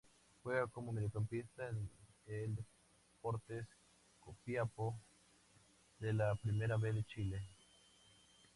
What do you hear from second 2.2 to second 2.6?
en